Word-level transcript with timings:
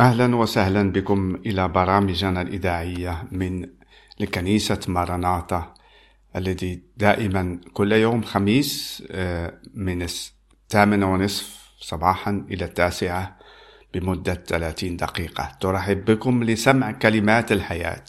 أهلا 0.00 0.36
وسهلا 0.36 0.92
بكم 0.92 1.34
إلى 1.34 1.68
برامجنا 1.68 2.42
الإذاعية 2.42 3.24
من 3.30 3.66
لكنيسة 4.20 4.80
ماراناتا 4.88 5.74
الذي 6.36 6.82
دائما 6.96 7.60
كل 7.72 7.92
يوم 7.92 8.22
خميس 8.22 9.02
آه، 9.10 9.60
من 9.74 10.02
الثامنة 10.02 11.12
ونصف 11.12 11.72
صباحا 11.80 12.46
إلى 12.50 12.64
التاسعة 12.64 13.38
بمدة 13.94 14.34
30 14.34 14.96
دقيقة. 14.96 15.52
ترحب 15.60 16.04
بكم 16.04 16.44
لسمع 16.44 16.92
كلمات 16.92 17.52
الحياة 17.52 18.04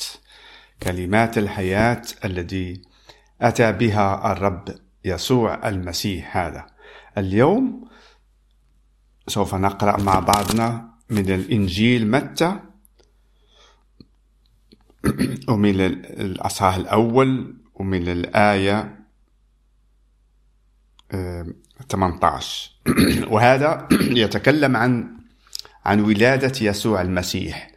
كلمات 0.84 1.38
الحياة 1.38 2.02
الذي 2.26 2.82
أتى 3.42 3.72
بها 3.72 4.32
الرب 4.32 4.76
يسوع 5.06 5.68
المسيح 5.68 6.38
هذا. 6.38 6.68
اليوم 7.18 7.88
سوف 9.28 9.56
نقرأ 9.56 10.02
مع 10.02 10.20
بعضنا 10.20 10.91
من 11.12 11.30
الإنجيل 11.32 12.12
متى؟ 12.12 12.60
ومن 15.50 15.82
الأصحاح 15.82 16.76
الأول 16.76 17.56
ومن 17.76 18.10
الآية 18.10 18.98
18 21.90 22.72
وهذا 23.34 23.88
يتكلم 24.24 24.78
عن 24.78 25.18
عن 25.86 26.00
ولادة 26.00 26.54
يسوع 26.62 27.02
المسيح. 27.02 27.72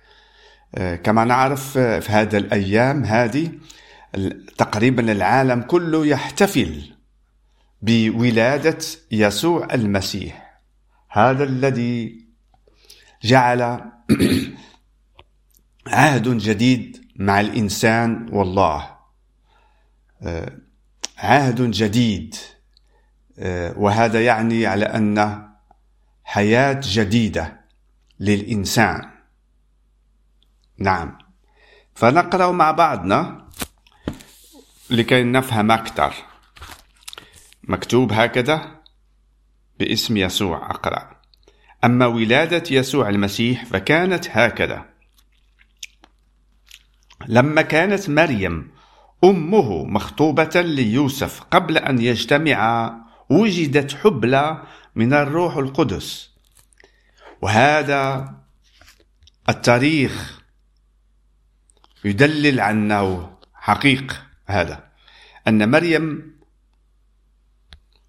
كما 1.02 1.24
نعرف 1.24 1.78
في 1.78 2.12
هذه 2.12 2.36
الأيام 2.36 3.04
هذه 3.04 3.52
تقريبا 4.58 5.12
العالم 5.12 5.62
كله 5.62 6.06
يحتفل 6.06 6.94
بولادة 7.82 8.78
يسوع 9.12 9.74
المسيح. 9.74 10.60
هذا 11.08 11.44
الذي 11.44 12.23
جعل 13.24 13.62
عهد 15.86 16.28
جديد 16.28 17.10
مع 17.16 17.40
الإنسان 17.40 18.28
والله. 18.32 18.96
آه، 20.22 20.58
عهد 21.18 21.70
جديد. 21.70 22.34
آه، 23.38 23.78
وهذا 23.78 24.24
يعني 24.24 24.66
على 24.66 24.84
أن 24.84 25.48
حياة 26.24 26.80
جديدة 26.82 27.60
للإنسان. 28.20 29.10
نعم. 30.78 31.18
فنقرأ 31.94 32.52
مع 32.52 32.70
بعضنا 32.70 33.48
لكي 34.90 35.22
نفهم 35.22 35.70
أكثر. 35.70 36.14
مكتوب 37.62 38.12
هكذا 38.12 38.80
باسم 39.78 40.16
يسوع. 40.16 40.70
أقرأ. 40.70 41.13
أما 41.84 42.06
ولادة 42.06 42.62
يسوع 42.70 43.08
المسيح 43.08 43.64
فكانت 43.64 44.28
هكذا. 44.30 44.84
لما 47.26 47.62
كانت 47.62 48.10
مريم 48.10 48.70
أمه 49.24 49.84
مخطوبة 49.84 50.60
ليوسف 50.60 51.40
قبل 51.40 51.78
أن 51.78 51.98
يجتمعا 51.98 53.04
وجدت 53.30 53.94
حبلى 53.94 54.62
من 54.94 55.12
الروح 55.12 55.56
القدس. 55.56 56.30
وهذا 57.42 58.34
التاريخ 59.48 60.40
يدلل 62.04 62.60
عنه 62.60 63.36
حقيقة 63.54 64.16
هذا 64.46 64.84
أن 65.48 65.70
مريم 65.70 66.34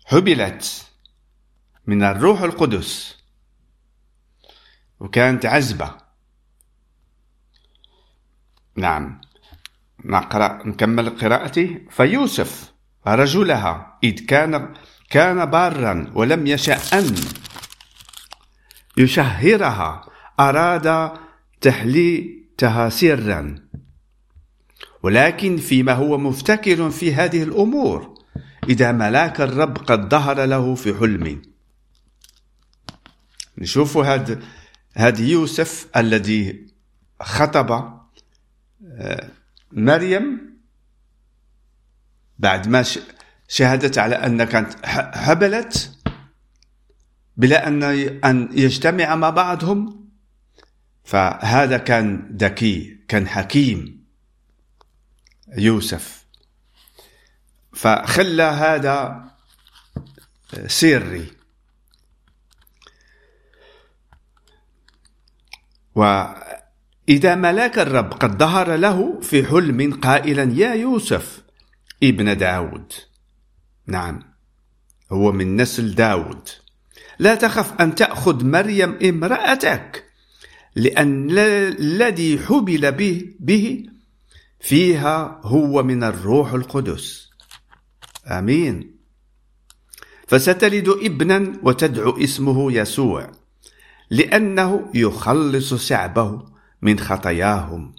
حبلت 0.05 0.91
من 1.87 2.03
الروح 2.03 2.41
القدس 2.41 3.24
وكانت 5.05 5.45
عزبة. 5.45 5.91
نعم. 8.75 9.21
نقرأ 10.05 10.67
نكمل 10.67 11.09
قراءتي. 11.09 11.87
فيوسف 11.89 12.73
رجلها 13.07 13.99
إذ 14.03 14.25
كان 14.25 14.73
كان 15.09 15.45
بارا 15.45 16.11
ولم 16.13 16.47
يشأ 16.47 16.77
أن 16.99 17.15
يشهرها 18.97 20.05
أراد 20.39 21.11
تحليتها 21.61 22.89
سرا. 22.89 23.55
ولكن 25.03 25.57
فيما 25.57 25.93
هو 25.93 26.17
مفتكر 26.17 26.89
في 26.89 27.13
هذه 27.13 27.43
الأمور 27.43 28.15
إذا 28.69 28.91
ملاك 28.91 29.41
الرب 29.41 29.77
قد 29.77 30.09
ظهر 30.09 30.45
له 30.45 30.75
في 30.75 30.93
حلم 30.93 31.41
نشوفوا 33.57 34.05
هذا 34.05 34.39
هذا 34.95 35.21
يوسف 35.21 35.87
الذي 35.95 36.67
خطب 37.21 37.71
آه، 38.91 39.29
مريم 39.71 40.55
بعد 42.39 42.67
ما 42.67 42.85
شهدت 43.47 43.97
على 43.97 44.15
أن 44.15 44.43
كانت 44.43 44.85
حبلت 45.15 45.91
بلا 47.37 47.67
أن 47.67 47.83
أن 48.23 48.49
يجتمع 48.51 49.15
مع 49.15 49.29
بعضهم 49.29 50.05
فهذا 51.03 51.77
كان 51.77 52.37
ذكي 52.37 52.97
كان 53.07 53.27
حكيم 53.27 54.05
يوسف. 55.57 56.25
فخلى 57.73 58.43
هذا 58.43 59.25
سري. 60.67 61.31
وإذا 65.95 67.35
ملاك 67.35 67.79
الرب 67.79 68.13
قد 68.13 68.39
ظهر 68.39 68.75
له 68.75 69.19
في 69.21 69.45
حلم 69.45 69.93
قائلا 69.93 70.43
يا 70.53 70.73
يوسف 70.73 71.43
ابن 72.03 72.37
داود. 72.37 72.93
نعم 73.87 74.19
هو 75.11 75.31
من 75.31 75.55
نسل 75.61 75.95
داود. 75.95 76.49
لا 77.19 77.35
تخف 77.35 77.81
أن 77.81 77.95
تأخذ 77.95 78.45
مريم 78.45 78.97
امرأتك 79.03 80.05
لأن 80.75 81.37
الذي 81.37 82.39
حبل 82.39 82.91
به, 82.91 83.33
به 83.39 83.85
فيها 84.59 85.41
هو 85.43 85.83
من 85.83 86.03
الروح 86.03 86.53
القدس. 86.53 87.29
آمين. 88.27 88.95
فستلد 90.27 90.89
ابنا 90.89 91.53
وتدعو 91.63 92.23
اسمه 92.23 92.71
يسوع. 92.71 93.31
لأنه 94.09 94.89
يخلص 94.93 95.73
شعبه 95.73 96.45
من 96.81 96.99
خطاياهم. 96.99 97.95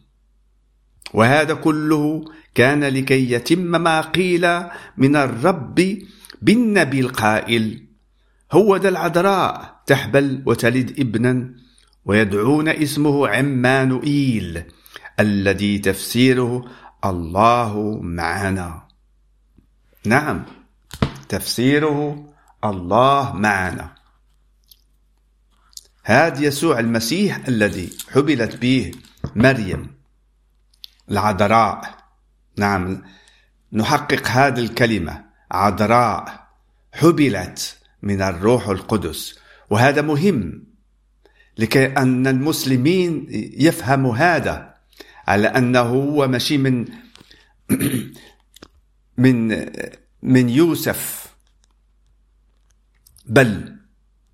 وهذا 1.15 1.55
كله 1.55 2.25
كان 2.55 2.85
لكي 2.85 3.33
يتم 3.33 3.59
ما 3.59 4.01
قيل 4.01 4.63
من 4.97 5.17
الرب 5.17 5.99
بالنبي 6.43 7.01
القائل 7.01 7.87
هو 8.53 8.77
ذا 8.77 8.89
العذراء 8.89 9.83
تحبل 9.87 10.43
وتلد 10.47 11.01
ابنا 11.01 11.55
ويدعون 12.05 12.69
اسمه 12.69 13.29
عمانوئيل 13.29 14.63
الذي 15.21 15.79
تفسيره 15.79 16.65
الله 17.05 18.01
معنا. 18.03 18.89
نعم 20.07 20.45
تفسيره 21.29 22.27
الله 22.65 23.33
معنا. 23.33 23.96
هذا 26.09 26.41
يسوع 26.41 26.79
المسيح 26.79 27.47
الذي 27.49 27.91
حبلت 28.11 28.57
به 28.57 28.93
مريم. 29.37 29.95
العذراء. 31.11 31.99
نعم 32.57 33.03
نحقق 33.73 34.29
هذه 34.29 34.59
الكلمة. 34.59 35.25
عذراء 35.51 36.49
حبلت 36.93 37.79
من 38.03 38.23
الروح 38.23 38.69
القدس. 38.69 39.39
وهذا 39.71 40.03
مهم 40.03 40.65
لكي 41.59 41.87
أن 41.87 42.27
المسلمين 42.27 43.27
يفهموا 43.59 44.17
هذا. 44.17 44.75
على 45.27 45.49
أنه 45.49 45.81
هو 45.81 46.29
ماشي 46.29 46.59
من 46.59 46.85
من 49.25 49.67
من 50.23 50.49
يوسف. 50.49 51.35
بل 53.27 53.77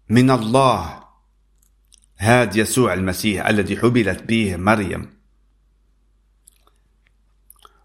من 0.09 0.31
الله. 0.31 1.02
هاد 2.23 2.57
يسوع 2.57 2.95
المسيح 2.95 3.47
الذي 3.47 3.77
حبلت 3.77 4.23
به 4.23 4.57
مريم. 4.57 5.11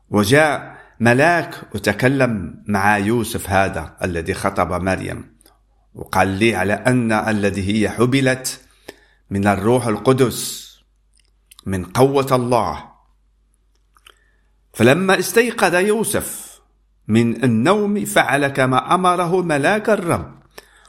وجاء 0.09 0.77
ملاك 0.99 1.75
وتكلم 1.75 2.63
مع 2.67 2.97
يوسف 2.97 3.49
هذا 3.49 3.97
الذي 4.03 4.33
خطب 4.33 4.81
مريم 4.81 5.37
وقال 5.93 6.27
لي 6.27 6.55
على 6.55 6.73
أن 6.73 7.11
الذي 7.11 7.73
هي 7.73 7.89
حبلت 7.89 8.61
من 9.29 9.47
الروح 9.47 9.87
القدس 9.87 10.67
من 11.65 11.85
قوة 11.85 12.27
الله. 12.31 12.89
فلما 14.73 15.19
استيقظ 15.19 15.75
يوسف 15.75 16.59
من 17.07 17.43
النوم 17.43 18.05
فعل 18.05 18.47
كما 18.47 18.95
أمره 18.95 19.41
ملاك 19.41 19.89
الرب. 19.89 20.36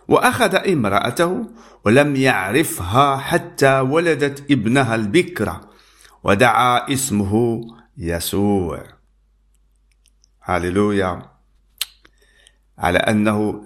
وأخذ 0.08 0.54
امرأته 0.54 1.46
ولم 1.84 2.16
يعرفها 2.16 3.16
حتى 3.16 3.80
ولدت 3.80 4.50
ابنها 4.50 4.94
البكرة 4.94 5.70
ودعا 6.24 6.92
اسمه 6.92 7.60
يسوع. 7.98 8.86
هللويا 10.40 11.22
على 12.78 12.98
أنه 12.98 13.62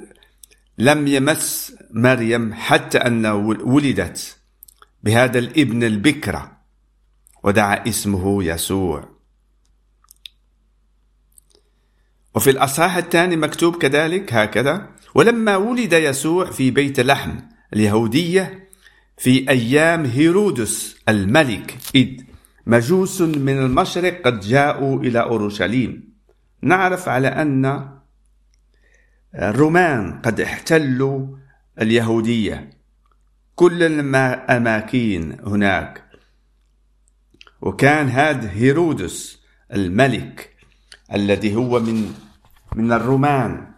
لم 0.79 1.06
يمس 1.06 1.75
مريم 1.91 2.55
حتى 2.55 2.99
أن 2.99 3.27
ولدت 3.27 4.37
بهذا 5.03 5.39
الابن 5.39 5.85
البكرة 5.85 6.53
ودعا 7.43 7.89
اسمه 7.89 8.44
يسوع. 8.44 9.09
وفي 12.35 12.50
الأصحاح 12.50 12.97
الثاني 12.97 13.37
مكتوب 13.37 13.77
كذلك 13.77 14.35
هكذا 14.35 14.92
ولما 15.14 15.56
ولد 15.56 15.93
يسوع 15.93 16.50
في 16.50 16.70
بيت 16.70 17.00
لحم 17.00 17.38
اليهودية 17.75 18.69
في 19.17 19.50
أيام 19.50 20.05
هيرودس 20.05 20.97
الملك 21.09 21.79
إذ 21.94 22.23
مجوس 22.67 23.20
من 23.20 23.59
المشرق 23.59 24.23
قد 24.23 24.41
جاءوا 24.41 25.00
إلى 25.00 25.20
أورشليم. 25.20 26.12
نعرف 26.62 27.09
على 27.09 27.29
أن 27.29 27.88
الرومان 29.35 30.20
قد 30.20 30.41
احتلوا 30.41 31.26
اليهودية. 31.81 32.70
كل 33.55 33.82
الأماكن 33.82 35.37
هناك. 35.47 36.05
وكان 37.61 38.08
هذا 38.08 38.50
هيرودس 38.50 39.43
الملك 39.73 40.56
الذي 41.15 41.55
هو 41.56 41.81
من 41.81 42.15
من 42.76 42.93
الرومان. 42.93 43.71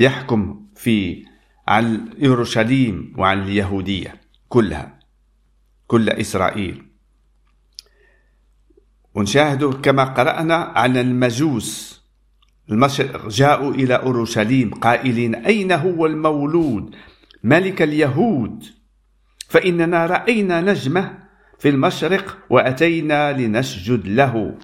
يحكم 0.00 0.66
في 0.74 1.24
عن 1.68 2.10
اورشليم 2.24 3.14
وعن 3.18 3.42
اليهوديه 3.42 4.20
كلها 4.48 4.98
كل 5.86 6.10
إسرائيل. 6.10 6.86
ونشاهد 9.14 9.64
كما 9.64 10.04
قرأنا 10.04 10.54
عن 10.54 10.96
المجوس 10.96 12.00
المشرق 12.70 13.28
جاءوا 13.28 13.74
إلى 13.74 13.94
اورشليم 13.94 14.74
قائلين 14.74 15.34
أين 15.34 15.72
هو 15.72 16.06
المولود؟ 16.06 16.96
ملك 17.44 17.82
اليهود. 17.82 18.64
فإننا 19.48 20.06
رأينا 20.06 20.60
نجمة 20.60 21.18
في 21.58 21.68
المشرق 21.68 22.38
وأتينا 22.50 23.32
لنسجد 23.32 24.06
له. 24.06 24.58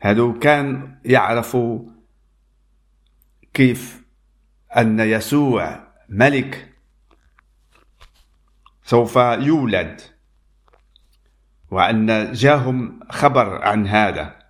هذو 0.00 0.38
كان 0.38 0.98
يعرفوا 1.04 1.99
كيف 3.54 4.02
أن 4.76 5.00
يسوع 5.00 5.86
ملك 6.08 6.74
سوف 8.84 9.16
يولد 9.16 10.00
وأن 11.70 12.32
جاهم 12.32 13.00
خبر 13.10 13.62
عن 13.62 13.86
هذا. 13.86 14.40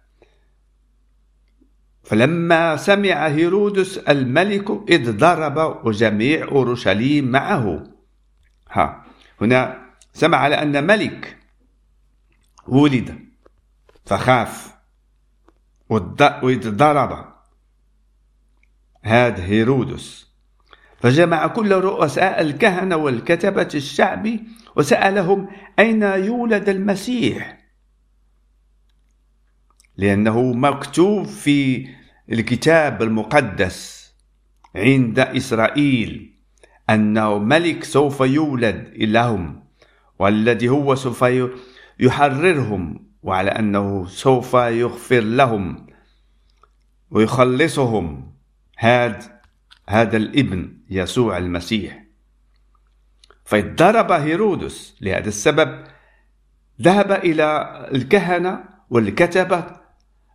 فلما 2.04 2.76
سمع 2.76 3.26
هيرودس 3.26 3.98
الملك 3.98 4.70
إذ 4.88 5.16
ضرب 5.16 5.86
وجميع 5.86 6.48
أورشليم 6.48 7.24
معه. 7.24 7.84
ها 8.70 9.04
هنا 9.40 9.86
سمع 10.12 10.38
على 10.38 10.62
أن 10.62 10.86
ملك 10.86 11.38
ولد 12.66 13.18
فخاف 14.06 14.74
وإذ 15.88 16.70
ضرب. 16.76 17.29
هذا 19.02 19.44
هيرودس. 19.44 20.30
فجمع 21.00 21.46
كل 21.46 21.72
رؤساء 21.72 22.40
الكهنة 22.40 22.96
والكتبة 22.96 23.68
الشعب 23.74 24.38
وسألهم 24.76 25.48
أين 25.78 26.02
يولد 26.02 26.68
المسيح؟ 26.68 27.60
لأنه 29.96 30.52
مكتوب 30.52 31.26
في 31.26 31.88
الكتاب 32.32 33.02
المقدس 33.02 34.10
عند 34.76 35.18
إسرائيل 35.18 36.34
أنه 36.90 37.38
ملك 37.38 37.84
سوف 37.84 38.20
يولد 38.20 38.92
لهم 38.96 39.64
والذي 40.18 40.68
هو 40.68 40.94
سوف 40.94 41.24
يحررهم 42.00 43.10
وعلى 43.22 43.50
أنه 43.50 44.06
سوف 44.06 44.54
يغفر 44.54 45.20
لهم 45.20 45.86
ويخلصهم. 47.10 48.32
هذا 48.82 49.40
هذا 49.88 50.16
الابن 50.16 50.78
يسوع 50.90 51.38
المسيح. 51.38 52.04
فضرب 53.44 54.12
هيرودس 54.12 54.96
لهذا 55.00 55.28
السبب. 55.28 55.84
ذهب 56.82 57.12
إلى 57.12 57.88
الكهنة 57.94 58.64
والكتبة 58.90 59.64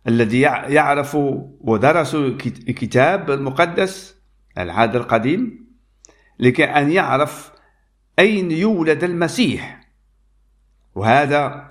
الذي 0.08 0.40
يعرفوا 0.40 1.48
ودرسوا 1.60 2.28
الكتاب 2.68 3.30
المقدس 3.30 4.16
العهد 4.58 4.96
القديم 4.96 5.66
لكي 6.38 6.64
أن 6.64 6.90
يعرف 6.90 7.52
أين 8.18 8.50
يولد 8.50 9.04
المسيح. 9.04 9.80
وهذا 10.94 11.68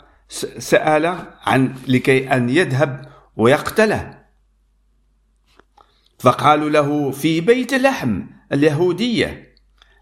سأل 0.57 1.05
عن 1.45 1.75
لكي 1.87 2.33
أن 2.33 2.49
يذهب 2.49 3.05
ويقتله. 3.35 4.14
فقالوا 6.25 6.69
له 6.69 7.11
في 7.11 7.41
بيت 7.41 7.73
لحم 7.73 8.21
اليهودية 8.53 9.55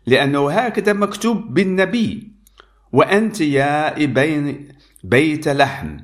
لأنه 0.06 0.52
هكذا 0.52 0.94
مكتوب 0.94 1.54
بالنبي 1.54 2.31
وأنت 2.92 3.42
يا 3.42 4.04
ابن 4.04 4.66
بيت 5.04 5.48
لحم 5.48 5.98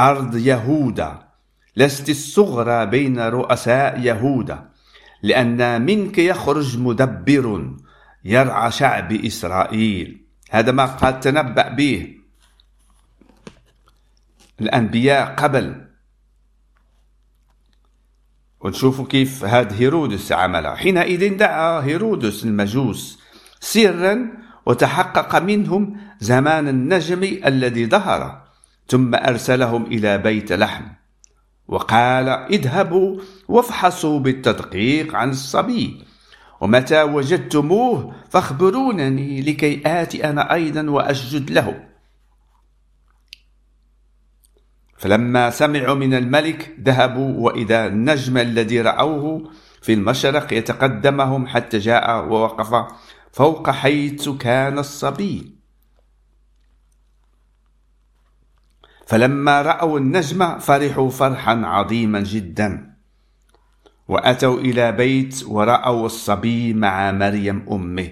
أرض 0.00 0.36
يهوذا 0.36 1.28
لست 1.76 2.08
الصغرى 2.10 2.86
بين 2.86 3.18
رؤساء 3.20 4.00
يهوذا 4.00 4.68
لأن 5.22 5.82
منك 5.82 6.18
يخرج 6.18 6.78
مدبر 6.78 7.76
يرعى 8.24 8.70
شعب 8.70 9.12
إسرائيل. 9.12 10.26
هذا 10.50 10.72
ما 10.72 10.86
قد 10.86 11.20
تنبأ 11.20 11.68
به 11.68 12.16
الأنبياء 14.60 15.34
قبل. 15.34 15.86
ونشوفوا 18.60 19.06
كيف 19.06 19.44
هاد 19.44 19.72
هيرودس 19.72 20.32
عملها. 20.32 20.74
حينئذ 20.74 21.36
دعا 21.36 21.80
هيرودس 21.80 22.44
المجوس 22.44 23.18
سرا 23.60 24.28
وتحقق 24.66 25.42
منهم 25.42 25.96
زمان 26.20 26.68
النجم 26.68 27.22
الذي 27.22 27.86
ظهر 27.86 28.42
ثم 28.88 29.14
أرسلهم 29.14 29.86
إلى 29.86 30.18
بيت 30.18 30.52
لحم. 30.52 30.84
وقال 31.68 32.28
اذهبوا 32.28 33.20
وافحصوا 33.48 34.18
بالتدقيق 34.18 35.14
عن 35.14 35.30
الصبي 35.30 36.04
ومتى 36.60 37.02
وجدتموه 37.02 38.14
فاخبرونني 38.30 39.42
لكي 39.42 39.82
آتي 39.86 40.30
أنا 40.30 40.54
أيضا 40.54 40.90
وأسجد 40.90 41.50
له. 41.50 41.95
فلما 44.98 45.50
سمعوا 45.50 45.94
من 45.94 46.14
الملك 46.14 46.76
ذهبوا 46.80 47.44
وإذا 47.44 47.86
النجم 47.86 48.38
الذي 48.38 48.80
رأوه 48.80 49.50
في 49.82 49.92
المشرق 49.92 50.52
يتقدمهم 50.52 51.46
حتى 51.46 51.78
جاء 51.78 52.24
ووقف 52.24 52.94
فوق 53.32 53.70
حيث 53.70 54.28
كان 54.28 54.78
الصبي. 54.78 55.56
فلما 59.06 59.62
رأوا 59.62 59.98
النجم 59.98 60.58
فرحوا 60.58 61.10
فرحا 61.10 61.62
عظيما 61.64 62.20
جدا. 62.20 62.96
وأتوا 64.08 64.58
إلى 64.60 64.92
بيت 64.92 65.44
ورأوا 65.46 66.06
الصبي 66.06 66.74
مع 66.74 67.12
مريم 67.12 67.66
أمه. 67.72 68.08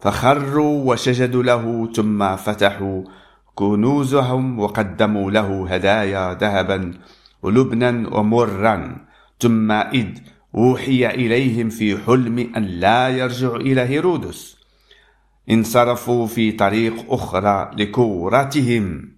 فخروا 0.00 0.92
وسجدوا 0.92 1.42
له 1.42 1.92
ثم 1.92 2.36
فتحوا 2.36 3.04
كنوزهم 3.54 4.58
وقدموا 4.58 5.30
له 5.30 5.74
هدايا 5.74 6.34
ذهبا 6.34 6.94
ولبنا 7.42 8.08
ومرا. 8.16 9.06
ثم 9.40 9.72
إذ 9.72 10.18
أوحي 10.54 11.06
إليهم 11.06 11.68
في 11.68 11.98
حلم 11.98 12.38
أن 12.56 12.64
لا 12.64 13.08
يرجعوا 13.08 13.56
إلى 13.56 13.80
هيرودس. 13.80 14.56
انصرفوا 15.50 16.26
في 16.26 16.52
طريق 16.52 17.12
أخرى 17.12 17.70
لكورتهم. 17.76 19.14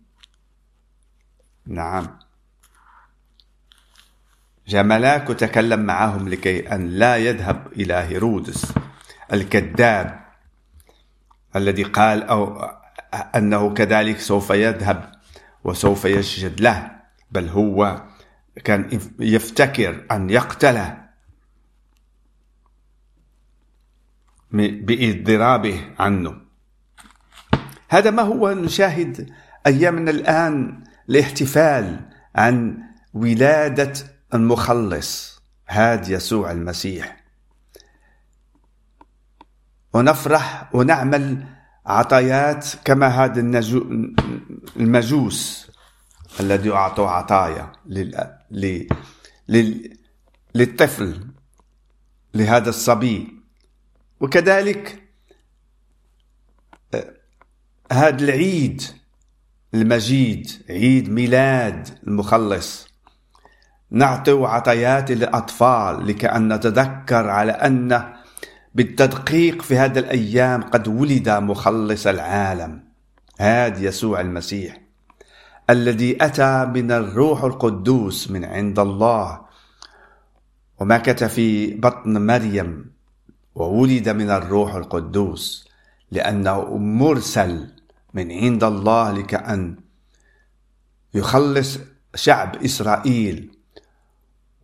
نعم. 1.66 2.06
جاء 4.68 4.82
ملاك 4.82 5.30
وتكلم 5.30 5.80
معهم 5.80 6.28
لكي 6.28 6.74
أن 6.74 6.88
لا 6.88 7.16
يذهب 7.16 7.66
إلى 7.72 7.94
هيرودس. 7.94 8.72
الكذاب 9.32 10.26
الذي 11.56 11.82
قال 11.82 12.22
أو 12.22 12.70
أنه 13.14 13.74
كذلك 13.74 14.18
سوف 14.18 14.50
يذهب 14.50 15.12
وسوف 15.64 16.04
يسجد 16.04 16.60
له 16.60 16.90
بل 17.30 17.48
هو 17.48 18.02
كان 18.64 19.00
يفتكر 19.20 20.06
أن 20.10 20.30
يقتله 20.30 21.06
باضطرابه 24.52 25.94
عنه. 25.98 26.40
هذا 27.88 28.10
ما 28.10 28.22
هو 28.22 28.52
نشاهد 28.52 29.30
أيامنا 29.66 30.10
الآن 30.10 30.84
الاحتفال 31.08 32.00
عن 32.34 32.82
ولادة 33.14 33.92
المخلص 34.34 35.42
هاد 35.68 36.08
يسوع 36.08 36.50
المسيح. 36.52 37.16
ونفرح 39.92 40.74
ونعمل 40.74 41.55
عطايات 41.86 42.66
كما 42.84 43.06
هذا 43.06 43.40
المجوس 44.76 45.70
الذي 46.40 46.72
أعطوا 46.72 47.08
عطايا 47.08 47.72
للطفل 50.54 51.26
لهذا 52.34 52.68
الصبي. 52.68 53.36
وكذلك 54.20 55.02
آه، 56.94 57.14
هذا 57.92 58.24
العيد 58.24 58.82
المجيد 59.74 60.50
عيد 60.70 61.10
ميلاد 61.10 61.98
المخلص 62.06 62.88
نعطي 63.90 64.32
عطيات 64.32 65.10
للأطفال 65.10 66.06
لكأن 66.06 66.52
نتذكر 66.52 67.28
على 67.30 67.52
أن 67.52 68.15
بالتدقيق 68.76 69.62
في 69.62 69.78
هذه 69.78 69.98
الأيام 69.98 70.62
قد 70.62 70.88
ولد 70.88 71.28
مخلص 71.28 72.06
العالم. 72.06 72.82
هذا 73.40 73.80
يسوع 73.80 74.20
المسيح 74.20 74.80
الذي 75.70 76.24
أتى 76.24 76.64
من 76.64 76.92
الروح 76.92 77.44
القدوس 77.44 78.30
من 78.30 78.44
عند 78.44 78.78
الله. 78.78 79.40
ومكث 80.78 81.24
في 81.24 81.74
بطن 81.74 82.26
مريم 82.26 82.90
وولد 83.54 84.08
من 84.08 84.30
الروح 84.30 84.74
القدوس 84.74 85.68
لأنه 86.10 86.76
مرسل 86.76 87.68
من 88.14 88.32
عند 88.32 88.64
الله 88.64 89.12
لكأن 89.12 89.76
يخلص 91.14 91.78
شعب 92.14 92.56
إسرائيل. 92.64 93.55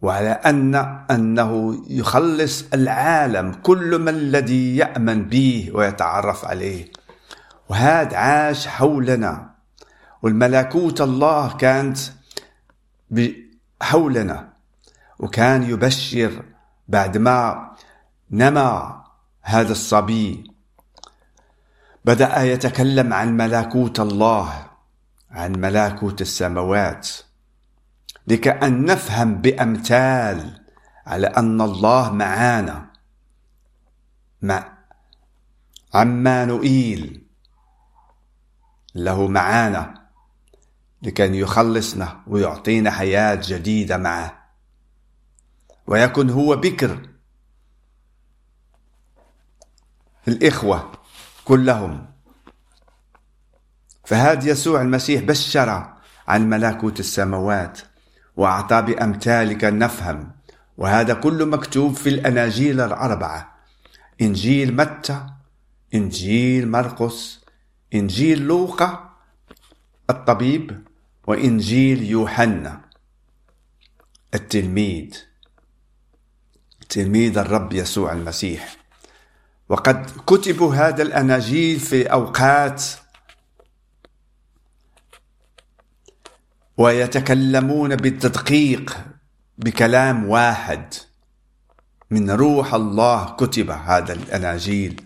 وعلى 0.03 0.31
أن 0.31 0.75
أنه 1.11 1.83
يخلص 1.89 2.65
العالم 2.75 3.53
كل 3.53 3.99
من 3.99 4.09
الذي 4.09 4.77
يأمن 4.77 5.25
به 5.29 5.71
ويتعرف 5.75 6.45
عليه. 6.45 6.93
وهذا 7.69 8.17
عاش 8.17 8.67
حولنا. 8.67 9.51
والملكوت 10.23 11.01
الله 11.01 11.57
كانت 11.57 11.99
حولنا. 13.83 14.53
وكان 15.19 15.63
يبشر 15.63 16.43
بعد 16.89 17.19
ما 17.19 17.71
نما 18.31 19.03
هذا 19.43 19.73
الصبي. 19.73 20.51
بدأ 22.05 22.43
يتكلم 22.43 23.13
عن 23.13 23.37
ملكوت 23.37 24.01
الله 24.01 24.67
عن 25.31 25.53
ملكوت 25.53 26.21
السماوات. 26.21 27.09
لكأن 28.27 28.85
نفهم 28.85 29.35
بأمثال 29.35 30.61
على 31.07 31.27
أن 31.27 31.61
الله 31.61 32.13
معانا. 32.13 32.93
مع 34.43 34.79
عمانوئيل 35.95 37.27
له 38.95 39.29
معانا 39.29 40.03
لكي 41.03 41.39
يخلصنا 41.39 42.23
ويعطينا 42.27 42.91
حياة 42.91 43.41
جديدة 43.43 43.97
معه. 43.97 44.43
ويكون 45.87 46.31
هو 46.31 46.57
بكر 46.57 47.09
الإخوة 50.29 50.93
كلهم. 51.45 52.07
فهذا 54.05 54.51
يسوع 54.51 54.83
المسيح 54.83 55.23
بشر 55.23 55.95
عن 56.29 56.51
ملكوت 56.51 57.01
السماوات. 57.01 57.92
وأعطى 58.37 58.83
بأمثالك 58.83 59.65
نفهم. 59.65 60.33
وهذا 60.79 61.15
كله 61.15 61.45
مكتوب 61.45 61.95
في 61.95 62.09
الأناجيل 62.09 62.81
الأربعة. 62.81 63.59
إنجيل 64.21 64.77
متى؟ 64.77 65.27
إنجيل 65.95 66.71
مرقس. 66.71 67.45
إنجيل 67.95 68.43
لوقا 68.43 69.11
الطبيب. 70.11 70.85
وإنجيل 71.27 72.03
يوحنا. 72.03 72.81
التلميذ. 74.35 75.17
تلميذ 76.89 77.39
الرب 77.39 77.73
يسوع 77.73 78.13
المسيح. 78.13 78.77
وقد 79.69 80.11
كتب 80.27 80.63
هذا 80.63 81.03
الأناجيل 81.03 81.81
في 81.81 82.07
أوقات 82.07 82.85
ويتكلمون 86.77 87.97
بالتدقيق 87.97 88.99
بكلام 89.59 90.29
واحد 90.29 90.95
من 92.11 92.31
روح 92.31 92.75
الله 92.75 93.37
كتب 93.37 93.71
هذا 93.71 94.13
الأناجيل 94.13 95.01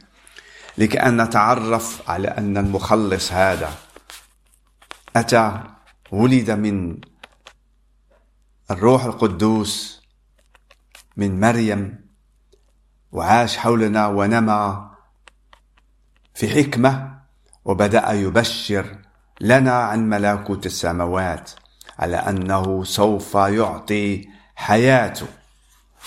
لكأن 0.78 1.22
نتعرف 1.22 2.10
على 2.10 2.28
أن 2.28 2.56
المخلص 2.56 3.32
هذا 3.32 3.70
أتى 5.16 5.62
ولد 6.12 6.50
من 6.50 7.00
الروح 8.70 9.04
القدوس 9.04 10.02
من 11.16 11.40
مريم 11.40 12.06
وعاش 13.12 13.56
حولنا 13.56 14.06
ونما 14.06 14.90
في 16.34 16.48
حكمة 16.48 17.20
وبدأ 17.64 18.12
يبشر 18.12 18.98
لنا 19.40 19.72
عن 19.72 20.08
ملكوت 20.08 20.66
السماوات 20.66 21.50
على 21.98 22.16
أنه 22.16 22.84
سوف 22.84 23.34
يعطي 23.34 24.28
حياته 24.56 25.26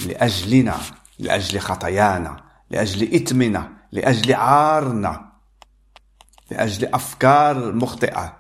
لأجلنا 0.06 0.78
لأجل 1.20 1.60
خطايانا 1.60 2.44
لأجل 2.70 3.16
إثمنا 3.16 3.72
لأجل 3.92 4.34
عارنا 4.34 5.32
لأجل 6.52 6.94
أفكار 6.94 7.74
مخطئة 7.74 8.38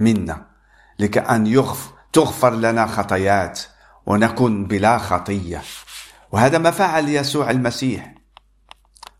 منا 0.00 0.46
لكأن 0.98 1.46
يغف 1.46 1.90
تغفر 2.12 2.54
لنا 2.54 2.86
خطايات 2.86 3.60
ونكون 4.06 4.64
بلا 4.64 4.98
خطية. 4.98 5.62
وهذا 6.32 6.58
ما 6.58 6.70
فعل 6.70 7.08
يسوع 7.08 7.50
المسيح. 7.50 8.14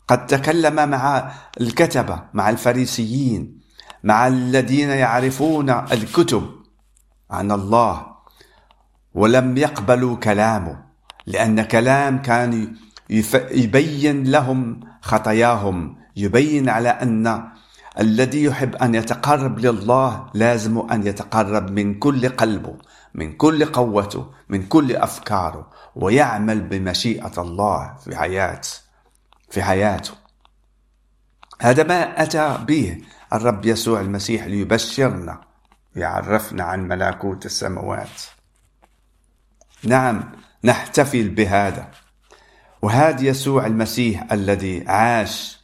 قد 0.07 0.27
تكلم 0.27 0.89
مع 0.89 1.31
الكتبة 1.61 2.23
مع 2.33 2.49
الفريسيين 2.49 3.54
مع 4.05 4.27
الذين 4.27 4.89
يعرفون 4.89 5.69
الكتب 5.69 6.49
عن 7.31 7.51
الله 7.51 8.05
ولم 9.13 9.57
يقبلوا 9.57 10.15
كلامه 10.15 10.83
لأن 11.25 11.61
كلام 11.61 12.21
كان 12.21 12.75
يبين 13.51 14.23
لهم 14.23 14.79
خطاياهم 15.01 15.95
يبين 16.15 16.69
على 16.69 16.89
أن 16.89 17.49
الذي 17.99 18.43
يحب 18.43 18.75
أن 18.75 18.95
يتقرب 18.95 19.59
لله 19.59 20.29
لازم 20.33 20.77
أن 20.91 21.07
يتقرب 21.07 21.71
من 21.71 21.99
كل 21.99 22.29
قلبه 22.29 22.75
من 23.13 23.31
كل 23.31 23.65
قوته 23.65 24.25
من 24.49 24.65
كل 24.67 24.95
أفكاره 24.95 25.69
ويعمل 25.95 26.61
بمشيئة 26.61 27.33
الله 27.37 27.93
في 28.03 28.15
حياة 28.15 28.61
في 29.49 29.63
حياته. 29.63 30.11
هذا 31.61 31.83
ما 31.83 32.23
أتى 32.23 32.57
به 32.67 33.01
الرب 33.33 33.65
يسوع 33.65 34.01
المسيح 34.01 34.43
ليبشرنا 34.43 35.41
ويعرفنا 35.95 36.63
عن 36.63 36.87
ملكوت 36.87 37.45
السماوات. 37.45 38.21
نعم 39.83 40.31
نحتفل 40.63 41.29
بهذا. 41.29 41.91
وهذا 42.81 43.21
يسوع 43.21 43.65
المسيح 43.65 44.31
الذي 44.31 44.87
عاش 44.87 45.59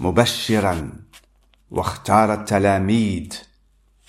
مبشرا 0.00 0.92
واختار 1.70 2.34
التلاميذ 2.34 3.28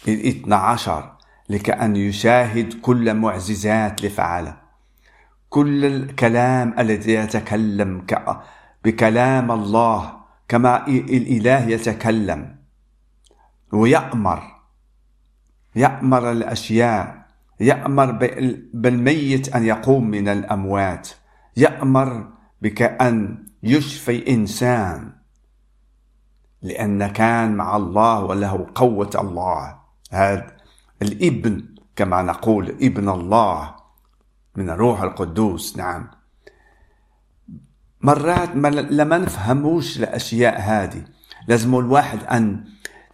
الاثنى 0.08 0.56
عشر 0.56 1.18
لكأن 1.50 1.96
يشاهد 1.96 2.74
كل 2.82 3.14
معجزات 3.14 4.02
لفعله. 4.02 4.58
كل 5.50 5.86
الكلام 5.86 6.80
الذي 6.80 7.14
يتكلم 7.14 8.06
بكلام 8.84 9.52
الله 9.52 10.21
كما 10.52 10.88
الإله 10.88 11.60
يتكلم 11.68 12.56
ويأمر 13.72 14.44
يأمر 15.76 16.32
الأشياء 16.32 17.26
يأمر 17.60 18.12
بالميت 18.74 19.56
أن 19.56 19.64
يقوم 19.64 20.08
من 20.08 20.28
الأموات 20.28 21.10
يأمر 21.58 22.28
بكأن 22.62 23.46
يشفي 23.64 24.34
إنسان 24.34 25.12
لأن 26.62 27.08
كان 27.08 27.56
مع 27.56 27.76
الله 27.78 28.24
وله 28.24 28.68
قوة 28.76 29.10
الله. 29.16 29.80
هذا 30.12 30.48
الإبن 31.02 31.66
كما 31.96 32.22
نقول 32.22 32.70
إبن 32.82 33.10
الله 33.10 33.76
من 34.56 34.70
الروح 34.70 35.02
القدوس 35.02 35.78
نعم. 35.78 36.21
مرات 38.04 38.56
ما 38.56 38.68
لما 38.68 39.18
نفهموش 39.18 39.98
الأشياء 39.98 40.62
هذه. 40.62 41.02
لازم 41.48 41.76
الواحد 41.76 42.24
أن 42.24 42.64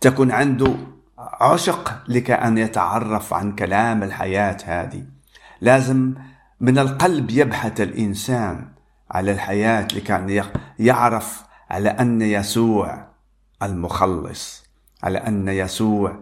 تكون 0.02 0.32
عنده 0.32 0.76
عشق 1.18 2.04
لكي 2.08 2.34
أن 2.34 2.58
يتعرف 2.58 3.34
عن 3.34 3.56
كلام 3.56 4.04
الحياة 4.04 4.58
هذه. 4.66 5.04
لازم 5.62 6.14
من 6.62 6.78
القلب 6.78 7.32
يبحث 7.32 7.82
الإنسان 7.82 8.68
على 9.12 9.32
الحياة 9.32 9.88
لكي 9.96 10.44
يعرف 10.80 11.44
على 11.70 11.90
أن 11.90 12.22
يسوع 12.22 13.08
المخلص 13.64 14.64
على 15.04 15.18
أن 15.18 15.48
يسوع 15.48 16.20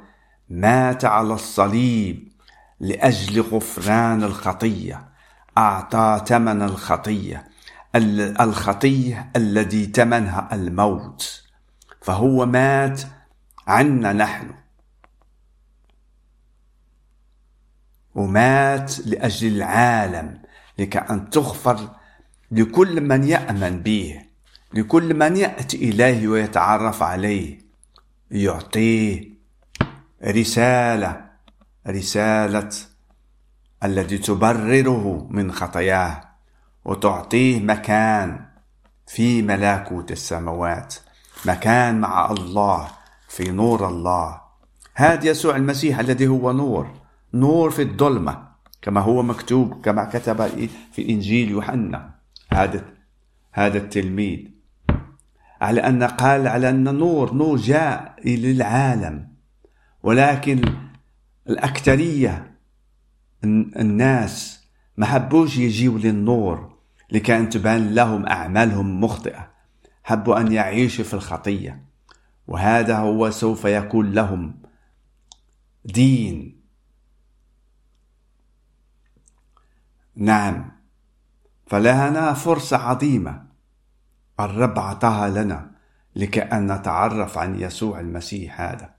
مات 0.50 1.06
على 1.06 1.34
الصليب 1.34 2.32
لأجل 2.80 3.42
غفران 3.42 4.24
الخطية 4.24 5.02
أعطى 5.58 6.22
ثمن 6.28 6.62
الخطية. 6.62 7.55
الخطية 7.96 9.32
الذي 9.36 9.86
ثمنها 9.86 10.50
الموت 10.52 11.44
فهو 12.02 12.46
مات 12.46 13.02
عنا 13.68 14.14
نحن. 14.14 14.54
ومات 18.16 19.08
لأجل 19.08 19.56
العالم 19.56 20.42
لكي 20.80 21.00
أن 21.00 21.30
تغفر 21.30 21.90
لكل 22.52 23.02
من 23.02 23.24
يأمن 23.24 23.80
به 23.80 24.22
لكل 24.74 25.14
من 25.14 25.38
يأتي 25.38 25.78
إليه 25.78 26.28
ويتعرف 26.28 27.04
عليه 27.04 27.60
يعطيه 28.32 29.30
رسالة 30.24 31.26
رسالة 31.88 32.70
التي 33.84 34.18
تبرره 34.18 35.28
من 35.30 35.52
خطاياه. 35.52 36.35
وتعطيه 36.86 37.60
مكان 37.60 38.46
في 39.08 39.42
ملكوت 39.42 40.12
السماوات 40.12 40.96
مكان 41.46 42.00
مع 42.02 42.32
الله 42.32 42.88
في 43.30 43.52
نور 43.52 43.88
الله. 43.88 44.42
هذا 44.96 45.28
يسوع 45.30 45.56
المسيح 45.56 46.00
الذي 46.00 46.28
هو 46.28 46.52
نور 46.52 46.94
نور 47.34 47.72
في 47.72 47.82
الظلمة 47.82 48.48
كما 48.82 49.02
هو 49.02 49.24
مكتوب 49.24 49.82
كما 49.82 50.06
كتب 50.06 50.50
في 50.92 51.10
إنجيل 51.10 51.52
يوحنا. 51.52 52.16
هذا 52.54 52.86
هذا 53.52 53.78
التلميذ. 53.78 54.40
على 55.62 55.82
أن 55.82 56.04
قال 56.04 56.48
على 56.48 56.70
أن 56.70 56.84
نور 56.84 57.34
نور 57.34 57.58
جاء 57.58 58.16
إلى 58.26 58.52
العالم 58.52 59.28
ولكن 60.04 60.62
الأكثرية 61.50 62.58
الناس 63.44 64.66
ما 64.98 65.06
حبوش 65.06 65.58
يجيوا 65.58 66.00
للنور. 66.00 66.75
لكي 67.12 67.46
تبان 67.46 67.96
لهم 67.96 68.26
أعمالهم 68.26 69.02
مخطئة. 69.02 69.52
حبوا 70.04 70.40
أن 70.40 70.52
يعيشوا 70.52 71.06
في 71.06 71.14
الخطية. 71.14 71.86
وهذا 72.48 72.98
هو 72.98 73.30
سوف 73.30 73.66
يكون 73.66 74.12
لهم 74.12 74.62
دين. 75.86 76.62
نعم 80.16 80.72
فلهنا 81.68 82.34
فرصة 82.34 82.78
عظيمة. 82.78 83.46
الرب 84.40 84.80
أعطاها 84.80 85.30
لنا 85.30 85.72
لكي 86.16 86.42
أن 86.42 86.72
نتعرف 86.72 87.38
عن 87.38 87.60
يسوع 87.60 88.00
المسيح 88.00 88.62
هذا. 88.62 88.94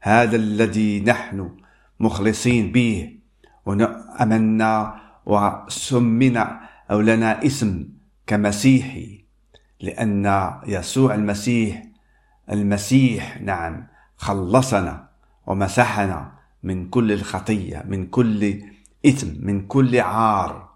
هذا 0.00 0.36
الذي 0.36 1.00
نحن 1.00 1.56
مخلصين 2.00 2.72
به. 2.72 3.18
وأمنا 3.66 5.00
وسمنا 5.26 6.69
أو 6.90 7.00
لنا 7.00 7.46
اسم 7.46 7.88
كمسيحي 8.26 9.24
لأن 9.80 10.50
يسوع 10.66 11.14
المسيح 11.14 11.86
المسيح 12.52 13.40
نعم 13.40 13.86
خلصنا 14.16 15.08
ومسحنا 15.46 16.32
من 16.62 16.88
كل 16.88 17.12
الخطية 17.12 17.84
من 17.88 18.06
كل 18.06 18.62
إثم 19.06 19.46
من 19.46 19.66
كل 19.66 20.00
عار. 20.00 20.70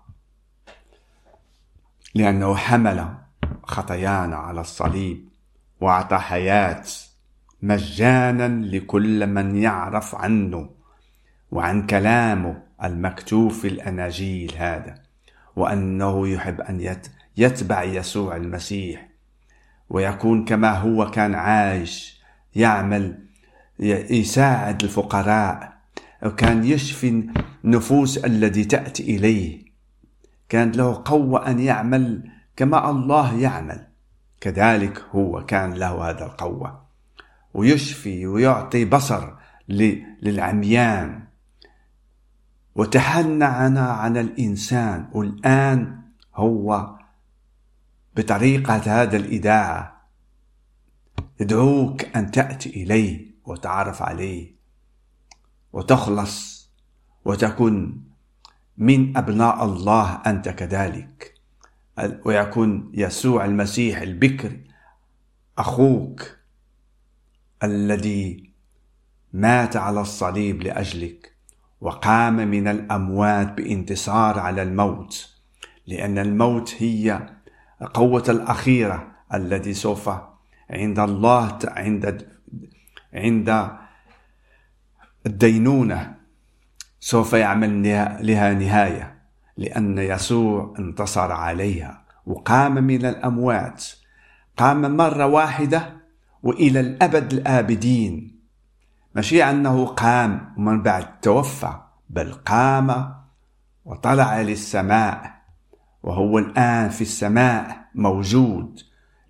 لأنه 2.14 2.56
حمل 2.56 3.14
خطايانا 3.62 4.36
على 4.36 4.60
الصليب 4.60 5.28
وأعطى 5.80 6.18
حياة 6.18 6.84
مجانا 7.62 8.66
لكل 8.66 9.26
من 9.26 9.56
يعرف 9.56 10.14
عنه 10.14 10.70
وعن 11.50 11.86
كلامه 11.86 12.62
المكتوب 12.84 13.50
في 13.50 13.68
الأناجيل 13.68 14.54
هذا. 14.56 15.03
وأنه 15.56 16.28
يحب 16.28 16.60
أن 16.60 16.96
يتبع 17.36 17.82
يسوع 17.82 18.36
المسيح 18.36 19.08
ويكون 19.90 20.44
كما 20.44 20.78
هو 20.78 21.10
كان 21.10 21.34
عايش 21.34 22.20
يعمل 22.54 23.18
يساعد 24.10 24.82
الفقراء 24.82 25.74
وكان 26.22 26.64
يشفي 26.64 27.28
النفوس 27.64 28.18
التي 28.18 28.64
تأتي 28.64 29.16
إليه. 29.16 29.64
كانت 30.48 30.76
له 30.76 31.02
قوة 31.04 31.50
أن 31.50 31.60
يعمل 31.60 32.30
كما 32.56 32.90
الله 32.90 33.40
يعمل. 33.40 33.86
كذلك 34.40 35.04
هو 35.10 35.44
كان 35.44 35.74
له 35.74 36.10
هذا 36.10 36.24
القوة 36.24 36.84
ويشفي 37.54 38.26
ويعطي 38.26 38.84
بصر 38.84 39.34
للعميان. 40.22 41.22
وتحنى 42.74 43.44
عنا 43.44 43.86
عن 43.86 44.16
الإنسان 44.16 45.08
والآن 45.12 46.02
هو 46.34 46.96
بطريقة 48.16 49.02
هذا 49.02 49.16
الإذاعة 49.16 50.08
يدعوك 51.40 52.04
أن 52.16 52.30
تأتي 52.30 52.68
إليه 52.70 53.34
وتعرف 53.44 54.02
عليه 54.02 54.54
وتخلص 55.72 56.68
وتكون 57.24 58.04
من 58.78 59.16
أبناء 59.16 59.64
الله 59.64 60.22
أنت 60.26 60.48
كذلك. 60.48 61.34
ويكون 62.24 62.90
يسوع 62.94 63.44
المسيح 63.44 64.00
البكر 64.00 64.60
أخوك 65.58 66.36
الذي 67.62 68.52
مات 69.32 69.76
على 69.76 70.00
الصليب 70.00 70.62
لأجلك. 70.62 71.33
وقام 71.84 72.36
من 72.36 72.68
الأموات 72.68 73.52
بانتصار 73.52 74.38
على 74.38 74.62
الموت 74.62 75.34
لأن 75.86 76.18
الموت 76.18 76.74
هي 76.78 77.28
القوة 77.82 78.24
الأخيرة 78.28 79.12
التي 79.34 79.74
سوف 79.74 80.10
عند 80.70 80.98
الله 80.98 81.58
عند 81.64 82.28
عند 83.14 83.70
الدينونة 85.26 86.14
سوف 87.00 87.32
يعمل 87.32 87.82
لها 88.26 88.54
نهاية 88.54 89.14
لأن 89.56 89.98
يسوع 89.98 90.74
انتصر 90.78 91.32
عليها 91.32 92.04
وقام 92.26 92.74
من 92.74 93.06
الأموات. 93.06 93.84
قام 94.56 94.96
مرة 94.96 95.26
واحدة 95.26 95.96
وإلى 96.42 96.80
الأبد 96.80 97.32
الآبدين. 97.32 98.33
ماشي 99.14 99.44
أنه 99.44 99.86
قام 99.86 100.54
ومن 100.56 100.82
بعد 100.82 101.20
توفى 101.20 101.72
بل 102.10 102.32
قام 102.32 103.14
وطلع 103.84 104.40
للسماء 104.40 105.34
وهو 106.02 106.38
الآن 106.38 106.88
في 106.88 107.00
السماء 107.00 107.84
موجود 107.94 108.80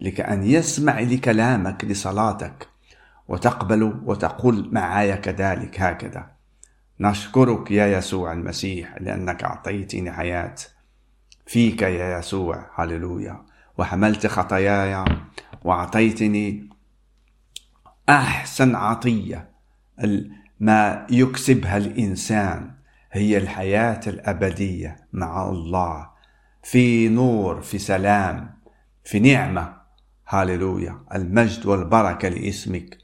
لكأن 0.00 0.44
يسمع 0.44 1.00
لكلامك 1.00 1.84
لصلاتك 1.84 2.68
وتقبل 3.28 3.82
وتقول 4.04 4.68
معايا 4.72 5.16
كذلك 5.16 5.80
هكذا. 5.80 6.30
نشكرك 7.00 7.70
يا 7.70 7.86
يسوع 7.98 8.32
المسيح 8.32 8.94
لأنك 9.00 9.44
أعطيتني 9.44 10.12
حياة 10.12 10.54
فيك 11.46 11.82
يا 11.82 12.18
يسوع. 12.18 12.70
هللويا. 12.74 13.42
وحملت 13.78 14.26
خطاياي 14.26 15.04
وأعطيتني 15.64 16.70
أحسن 18.08 18.74
عطية. 18.74 19.53
ما 20.60 21.06
يكسبها 21.10 21.76
الإنسان 21.76 22.70
هي 23.12 23.38
الحياة 23.38 24.00
الأبدية 24.06 24.96
مع 25.12 25.48
الله. 25.48 26.08
في 26.62 27.08
نور 27.08 27.60
في 27.60 27.78
سلام 27.78 28.50
في 29.04 29.20
نعمة. 29.20 29.84
هاللويا 30.28 31.00
المجد 31.14 31.66
والبركة 31.66 32.28
لاسمك. 32.28 32.98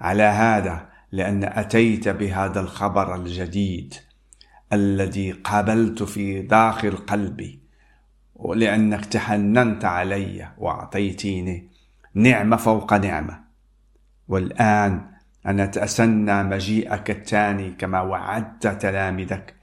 على 0.00 0.22
هذا 0.22 0.88
لأن 1.12 1.44
أتيت 1.44 2.08
بهذا 2.08 2.60
الخبر 2.60 3.14
الجديد 3.14 3.94
الذي 4.72 5.32
قابلت 5.32 6.02
في 6.02 6.42
داخل 6.42 6.96
قلبي 6.96 7.60
ولأنك 8.34 9.04
تحننت 9.04 9.84
علي 9.84 10.48
وأعطيتيني 10.58 11.70
نعمة 12.14 12.56
فوق 12.56 12.94
نعمة. 12.94 13.44
والآن 14.28 15.13
أن 15.46 15.60
نتأسنى 15.60 16.42
مجيئك 16.42 17.10
الثاني 17.10 17.70
كما 17.70 18.00
وعدت 18.00 18.66
تلامذك 18.66 19.54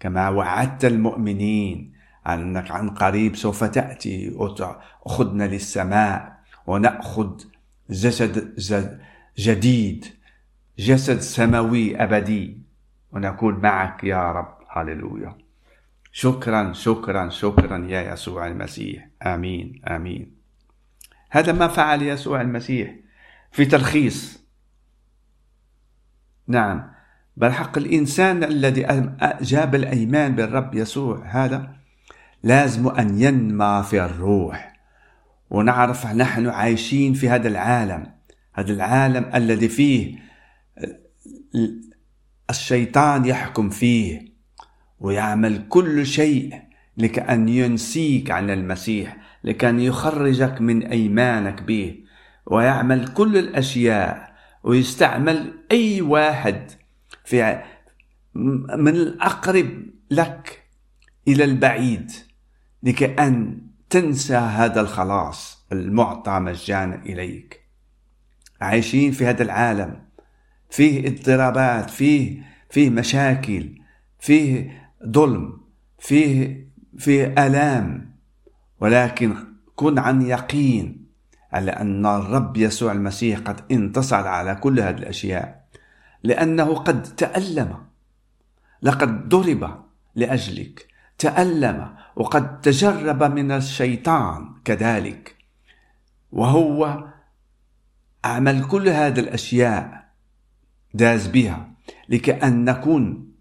كما 0.00 0.28
وعدت 0.28 0.84
المؤمنين. 0.84 1.92
أنك 2.26 2.70
عن 2.70 2.90
قريب 2.90 3.36
سوف 3.36 3.64
تأتي 3.64 4.30
وتأخذنا 4.30 5.44
للسماء 5.44 6.36
ونأخذ 6.66 7.40
جسد 7.90 9.00
جديد 9.38 10.04
جسد 10.78 11.18
سماوي 11.20 12.02
أبدي. 12.02 12.58
ونكون 13.12 13.54
معك 13.54 14.04
يا 14.04 14.32
رب. 14.32 14.56
هللويا. 14.70 15.34
شكرا 16.12 16.72
شكرا 16.72 17.28
شكرا 17.28 17.86
يا 17.88 18.12
يسوع 18.12 18.46
المسيح. 18.46 19.08
آمين 19.22 19.82
آمين. 19.88 20.36
هذا 21.30 21.52
ما 21.52 21.68
فعل 21.68 22.02
يسوع 22.02 22.40
المسيح 22.40 22.94
في 23.52 23.64
تلخيص 23.64 24.45
نعم. 26.48 26.90
بل 27.36 27.52
حق 27.52 27.78
الإنسان 27.78 28.44
الذي 28.44 28.86
جاب 29.40 29.74
الأيمان 29.74 30.34
بالرب 30.34 30.74
يسوع 30.74 31.26
هذا 31.26 31.72
لازم 32.42 32.88
أن 32.88 33.22
ينمى 33.22 33.84
في 33.90 34.04
الروح. 34.04 34.76
ونعرف 35.50 36.06
نحن 36.06 36.48
عايشين 36.48 37.14
في 37.14 37.28
هذا 37.28 37.48
العالم. 37.48 38.06
هذا 38.54 38.72
العالم 38.72 39.30
الذي 39.34 39.68
فيه 39.68 40.18
الشيطان 42.50 43.24
يحكم 43.24 43.70
فيه 43.70 44.36
ويعمل 45.00 45.68
كل 45.68 46.06
شيء 46.06 46.60
لكأن 46.96 47.48
ينسيك 47.48 48.30
عن 48.30 48.50
المسيح 48.50 49.16
لكأن 49.44 49.80
يخرجك 49.80 50.60
من 50.60 50.82
أيمانك 50.82 51.62
به 51.62 51.96
ويعمل 52.46 53.08
كل 53.08 53.36
الأشياء 53.36 54.35
ويستعمل 54.66 55.54
أي 55.72 56.00
واحد 56.00 56.70
في 57.24 57.62
من 58.34 58.88
الأقرب 58.88 59.82
لك 60.10 60.62
إلى 61.28 61.44
البعيد 61.44 62.10
لكأن 62.82 63.60
تنسى 63.90 64.36
هذا 64.36 64.80
الخلاص 64.80 65.66
المعطى 65.72 66.38
مجانا 66.40 66.94
إليك. 66.94 67.60
عايشين 68.60 69.12
في 69.12 69.26
هذا 69.26 69.42
العالم 69.42 70.02
فيه 70.70 71.08
اضطرابات 71.08 71.90
فيه 71.90 72.42
فيه 72.70 72.90
مشاكل 72.90 73.78
فيه 74.18 74.82
ظلم 75.06 75.60
فيه 75.98 76.66
فيه 76.98 77.34
آلام. 77.46 78.16
ولكن 78.80 79.36
كن 79.76 79.98
عن 79.98 80.22
يقين 80.22 81.05
على 81.56 81.70
أن 81.70 82.06
الرب 82.06 82.56
يسوع 82.56 82.92
المسيح 82.92 83.38
قد 83.38 83.60
انتصر 83.70 84.28
على 84.28 84.54
كل 84.54 84.80
هذه 84.80 84.98
الأشياء 84.98 85.66
لأنه 86.22 86.74
قد 86.74 87.02
تألم 87.02 87.76
لقد 88.82 89.28
ضرب 89.28 89.84
لأجلك 90.14 90.86
تألم 91.18 91.94
وقد 92.16 92.60
تجرب 92.60 93.22
من 93.22 93.52
الشيطان 93.52 94.54
كذلك. 94.64 95.36
وهو 96.32 97.04
عمل 98.24 98.64
كل 98.64 98.88
هذه 98.88 99.20
الأشياء 99.20 100.08
داز 100.94 101.26
بها 101.26 101.68
لكأن 102.08 102.64
نكون 102.64 103.32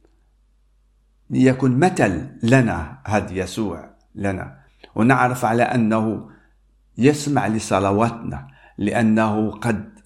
ليكن 1.30 1.80
مثل 1.80 2.28
لنا 2.44 3.02
هذا 3.06 3.34
يسوع 3.34 3.90
لنا. 4.16 4.60
ونعرف 4.96 5.46
على 5.46 5.64
أنه 5.64 6.35
يسمع 6.98 7.48
لصلواتنا 7.48 8.48
لأنه 8.78 9.52
قد 9.52 10.00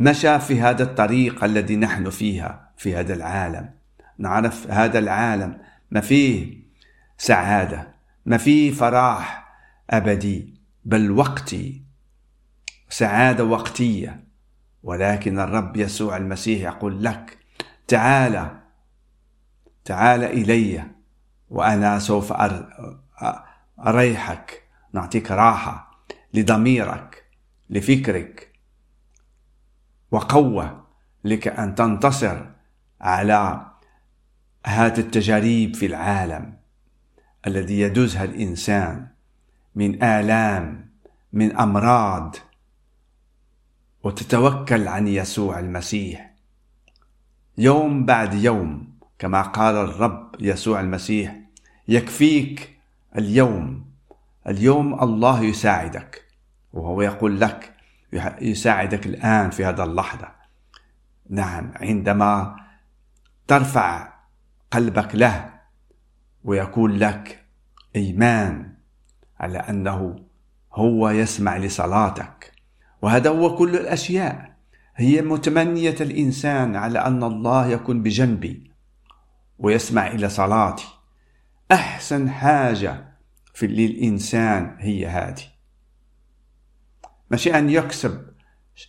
مشى 0.00 0.38
في 0.38 0.60
هذا 0.60 0.82
الطريق 0.82 1.44
الذي 1.44 1.76
نحن 1.76 2.10
فيها 2.10 2.70
في 2.76 2.96
هذا 2.96 3.14
العالم. 3.14 3.70
نعرف 4.18 4.70
هذا 4.70 4.98
العالم 4.98 5.58
ما 5.90 6.00
فيه 6.00 6.58
سعادة 7.18 7.88
ما 8.26 8.36
فيه 8.36 8.70
فرح 8.70 9.48
أبدي 9.90 10.54
بل 10.84 11.10
وقتي 11.10 11.82
سعادة 12.88 13.44
وقتية. 13.44 14.24
ولكن 14.82 15.38
الرب 15.38 15.76
يسوع 15.76 16.16
المسيح 16.16 16.62
يقول 16.62 17.04
لك 17.04 17.38
تعال 17.88 18.60
تعال 19.84 20.24
إلي 20.24 20.84
وأنا 21.50 21.98
سوف 21.98 22.32
أريحك 23.86 24.62
نعطيك 24.92 25.30
راحة. 25.30 25.87
لضميرك 26.34 27.24
لفكرك. 27.70 28.52
وقوة 30.10 30.86
لك 31.24 31.48
أن 31.48 31.74
تنتصر 31.74 32.46
على 33.00 33.66
هذه 34.66 34.98
التجارب 34.98 35.74
في 35.74 35.86
العالم 35.86 36.56
الذي 37.46 37.80
يدوزها 37.80 38.24
الإنسان 38.24 39.08
من 39.74 40.02
آلام 40.02 40.90
من 41.32 41.56
أمراض 41.56 42.36
وتتوكل 44.02 44.88
عن 44.88 45.08
يسوع 45.08 45.58
المسيح. 45.58 46.34
يوم 47.58 48.06
بعد 48.06 48.34
يوم 48.34 48.98
كما 49.18 49.42
قال 49.42 49.76
الرب 49.76 50.36
يسوع 50.40 50.80
المسيح 50.80 51.40
يكفيك 51.88 52.78
اليوم. 53.18 53.87
اليوم 54.48 55.02
الله 55.02 55.42
يساعدك 55.42 56.24
وهو 56.72 57.02
يقول 57.02 57.40
لك 57.40 57.74
يساعدك 58.40 59.06
الآن 59.06 59.50
في 59.50 59.64
هذا 59.64 59.84
اللحظة. 59.84 60.28
نعم 61.30 61.72
عندما 61.76 62.56
ترفع 63.46 64.12
قلبك 64.70 65.14
له 65.14 65.50
ويقول 66.44 67.00
لك 67.00 67.44
إيمان 67.96 68.74
على 69.40 69.58
أنه 69.58 70.16
هو 70.74 71.10
يسمع 71.10 71.56
لصلاتك. 71.56 72.52
وهذا 73.02 73.30
هو 73.30 73.56
كل 73.56 73.76
الأشياء. 73.76 74.56
هي 74.96 75.22
متمنية 75.22 75.96
الإنسان 76.00 76.76
على 76.76 76.98
أن 76.98 77.22
الله 77.22 77.66
يكون 77.66 78.02
بجنبي 78.02 78.70
ويسمع 79.58 80.06
إلى 80.06 80.28
صلاتي. 80.28 80.88
أحسن 81.72 82.30
حاجة 82.30 83.07
في 83.58 83.66
للإنسان 83.66 84.76
هي 84.78 85.06
هذه. 85.06 85.42
مش 87.30 87.48
أن 87.48 87.70
يكسب 87.70 88.26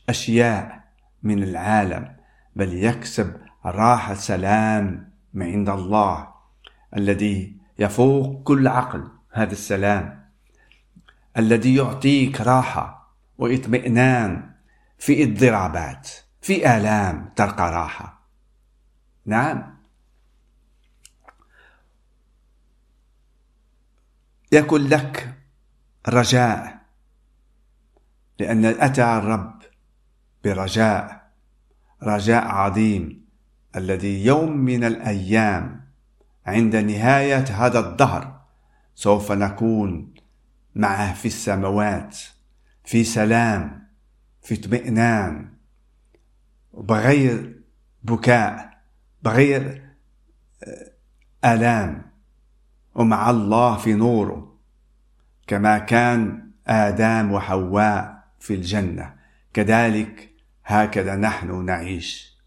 أشياء 0.09 0.83
من 1.23 1.43
العالم 1.43 2.15
بل 2.55 2.73
يكسب 2.73 3.41
راحة 3.65 4.13
سلام 4.13 5.13
عند 5.35 5.69
الله 5.69 6.27
الذي 6.97 7.57
يفوق 7.79 8.43
كل 8.43 8.67
عقل 8.67 9.11
هذا 9.31 9.51
السلام. 9.51 10.29
الذي 11.37 11.75
يعطيك 11.75 12.41
راحة 12.41 13.15
واطمئنان 13.37 14.51
في 14.97 15.23
اضطرابات 15.23 16.09
في 16.41 16.77
آلام 16.77 17.33
تلقى 17.35 17.71
راحة. 17.71 18.27
نعم. 19.25 19.78
يكن 24.51 24.81
لك 24.81 25.33
رجاء 26.09 26.79
لأن 28.39 28.65
أتى 28.65 29.03
الرب 29.03 29.61
برجاء 30.43 31.29
رجاء 32.03 32.45
عظيم 32.47 33.25
الذي 33.75 34.25
يوم 34.25 34.57
من 34.57 34.83
الأيام 34.83 35.89
عند 36.45 36.75
نهاية 36.75 37.45
هذا 37.65 37.79
الدهر 37.79 38.41
سوف 38.95 39.31
نكون 39.31 40.13
معه 40.75 41.13
في 41.13 41.25
السماوات 41.25 42.17
في 42.83 43.03
سلام 43.03 43.87
في 44.41 44.55
اطمئنان. 44.55 45.53
بغير 46.73 47.61
بكاء 48.03 48.81
بغير 49.23 49.89
آه، 50.63 50.91
آلام. 51.53 52.08
ومع 52.95 53.29
الله 53.29 53.77
في 53.77 53.93
نوره 53.93 54.59
كما 55.47 55.77
كان 55.77 56.51
آدم 56.67 57.31
وحواء 57.31 58.23
في 58.39 58.53
الجنة. 58.53 59.13
كذلك 59.53 60.29
هكذا 60.65 61.15
نحن 61.15 61.65
نعيش. 61.65 62.37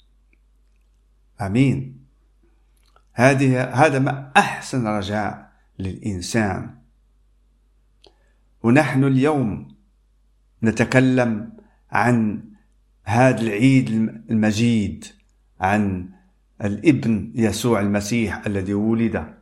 آمين. 1.41 2.03
هذه 3.13 3.65
هذا 3.65 3.99
ما 3.99 4.33
أحسن 4.37 4.87
رجاء 4.87 5.53
للإنسان. 5.79 6.75
ونحن 8.63 9.05
اليوم 9.05 9.69
نتكلم 10.63 11.53
عن 11.91 12.45
هذا 13.05 13.41
العيد 13.41 13.89
المجيد 14.31 15.05
عن 15.61 16.09
الابن 16.65 17.33
يسوع 17.35 17.81
المسيح 17.81 18.47
الذي 18.47 18.75
ولد. 18.75 19.42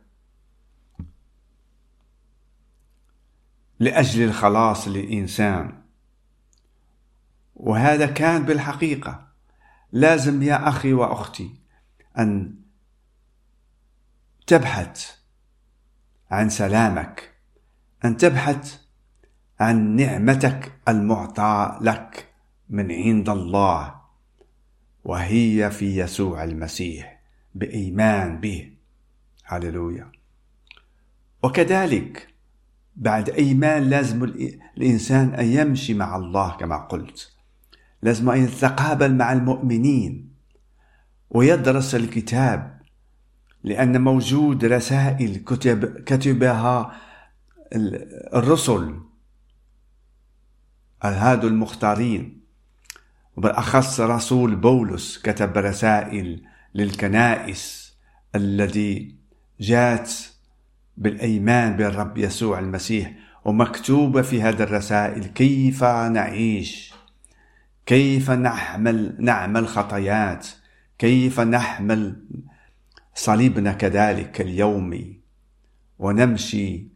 لأجل 3.81 4.23
الخلاص 4.23 4.87
للإنسان. 4.87 5.81
وهذا 7.55 8.05
كان 8.05 8.43
بالحقيقة. 8.43 9.27
لازم 9.91 10.43
يا 10.43 10.69
أخي 10.69 10.93
وأختي 10.93 11.55
أن 12.19 12.55
تبحث 14.47 15.11
عن 16.31 16.49
سلامك 16.49 17.33
أن 18.05 18.17
تبحث 18.17 18.79
عن 19.59 19.95
نعمتك 19.95 20.71
المعطى 20.87 21.79
لك 21.81 22.27
من 22.69 22.91
عند 22.91 23.29
الله 23.29 23.95
وهي 25.03 25.71
في 25.71 25.97
يسوع 25.97 26.43
المسيح 26.43 27.21
بإيمان 27.55 28.39
به. 28.39 28.73
هللويا. 29.45 30.11
وكذلك 31.43 32.30
بعد 32.95 33.29
إيمان 33.29 33.83
لازم 33.83 34.23
الإنسان 34.77 35.33
أن 35.33 35.45
يمشي 35.45 35.93
مع 35.93 36.15
الله 36.15 36.57
كما 36.57 36.77
قلت. 36.77 37.31
لازم 38.01 38.29
أن 38.29 38.43
يتقابل 38.43 39.15
مع 39.15 39.33
المؤمنين 39.33 40.31
ويدرس 41.29 41.95
الكتاب 41.95 42.81
لأن 43.63 44.01
موجود 44.01 44.65
رسائل 44.65 45.35
كتب 45.35 46.03
كتبها 46.03 46.91
الرسل. 48.33 48.99
هذو 51.03 51.47
المختارين. 51.47 52.41
وبالأخص 53.37 53.99
رسول 53.99 54.55
بولس 54.55 55.17
كتب 55.17 55.57
رسائل 55.57 56.43
للكنائس 56.75 57.93
الذي 58.35 59.15
جاءت 59.59 60.30
بالأيمان 60.97 61.77
بالرب 61.77 62.17
يسوع 62.17 62.59
المسيح 62.59 63.13
ومكتوبة 63.45 64.21
في 64.21 64.41
هذه 64.41 64.63
الرسائل 64.63 65.25
كيف 65.25 65.83
نعيش؟ 65.83 66.93
كيف 67.85 68.31
نحمل 68.31 69.15
نعمل 69.19 69.67
خطايات؟ 69.67 70.47
كيف 70.97 71.39
نحمل 71.39 72.25
صليبنا 73.15 73.73
كذلك 73.73 74.41
اليومي 74.41 75.19
ونمشي 75.99 76.87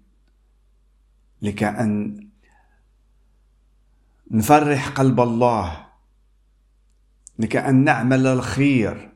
لكأن 1.41 2.25
نفرح 4.31 4.89
قلب 4.89 5.19
الله 5.19 5.86
لكأن 7.39 7.84
نعمل 7.84 8.27
الخير 8.27 9.12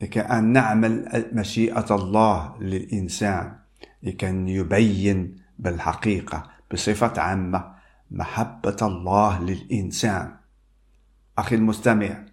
لكأن 0.00 0.44
نعمل 0.44 1.24
مشيئة 1.32 1.94
الله 1.94 2.56
للإنسان. 2.60 3.61
لكي 4.02 4.26
يبين 4.46 5.36
بالحقيقة 5.58 6.50
بصفة 6.72 7.20
عامة 7.20 7.74
محبة 8.10 8.76
الله 8.82 9.40
للإنسان. 9.42 10.36
أخي 11.38 11.56
المستمع 11.56 12.24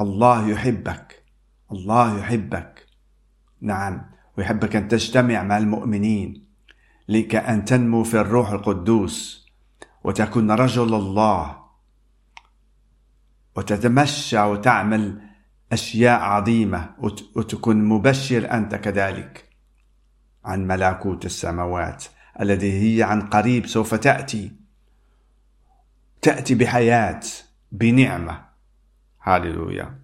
الله 0.00 0.48
يحبك 0.48 1.24
الله 1.72 2.18
يحبك. 2.18 2.86
نعم 3.60 4.10
ويحبك 4.38 4.76
أن 4.76 4.88
تجتمع 4.88 5.42
مع 5.42 5.58
المؤمنين 5.58 6.44
لك 7.08 7.34
أن 7.34 7.64
تنمو 7.64 8.04
في 8.04 8.20
الروح 8.20 8.50
القدوس 8.50 9.46
وتكون 10.04 10.50
رجل 10.50 10.94
الله 10.94 11.62
وتتمشى 13.56 14.40
وتعمل 14.40 15.22
أشياء 15.72 16.20
عظيمة 16.20 16.90
وتكون 17.36 17.84
مبشر 17.84 18.52
أنت 18.52 18.74
كذلك. 18.74 19.51
عن 20.44 20.66
ملكوت 20.66 21.24
السماوات 21.24 22.04
الذي 22.40 22.72
هي 22.72 23.02
عن 23.02 23.20
قريب 23.20 23.66
سوف 23.66 23.94
تأتي. 23.94 24.52
تأتي 26.22 26.54
بحياة 26.54 27.20
بنعمة. 27.72 28.44
هاللويا 29.22 30.02